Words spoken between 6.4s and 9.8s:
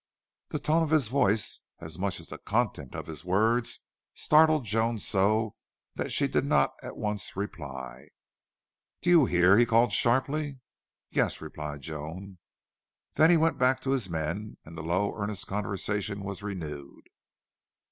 not at once reply. "Do you hear?" he